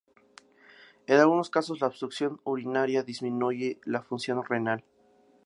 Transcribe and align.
En 1.05 1.19
algunos 1.19 1.51
casos 1.51 1.79
la 1.79 1.85
obstrucción 1.85 2.41
urinaria 2.43 3.03
disminuye 3.03 3.79
la 3.85 4.01
función 4.01 4.43
renal. 4.43 4.83